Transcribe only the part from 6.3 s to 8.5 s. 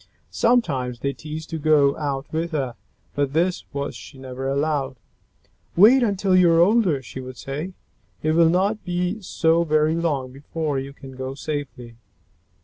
you are older," she would say. "It will